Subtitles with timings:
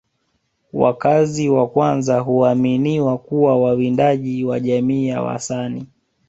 [0.73, 5.87] Wakazi wa kwanza huaminiwa kuwa wawindaji wa jamii ya Wasani